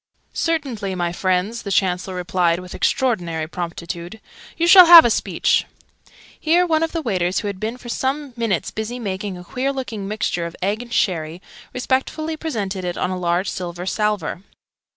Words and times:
"Certainly, 0.33 0.95
my 0.95 1.11
friends!" 1.11 1.61
the 1.61 1.71
Chancellor 1.71 2.15
replied 2.15 2.57
with 2.57 2.73
extraordinary 2.73 3.45
promptitude. 3.45 4.19
"You 4.57 4.65
shall 4.65 4.87
have 4.87 5.05
a 5.05 5.11
speech!" 5.11 5.67
Here 6.39 6.65
one 6.65 6.81
of 6.81 6.91
the 6.91 7.03
waiters, 7.03 7.41
who 7.41 7.47
had 7.47 7.59
been 7.59 7.77
for 7.77 7.87
some 7.87 8.33
minutes 8.35 8.71
busy 8.71 8.97
making 8.97 9.37
a 9.37 9.43
queer 9.43 9.71
looking 9.71 10.07
mixture 10.07 10.47
of 10.47 10.55
egg 10.59 10.81
and 10.81 10.91
sherry, 10.91 11.39
respectfully 11.71 12.35
presented 12.35 12.83
it 12.83 12.97
on 12.97 13.11
a 13.11 13.15
large 13.15 13.51
silver 13.51 13.85
salver. 13.85 14.41